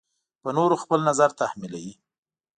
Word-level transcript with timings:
په 0.41 0.49
نورو 0.57 0.75
خپل 0.83 0.99
نظر 1.09 1.29
تحمیلوي. 1.41 1.93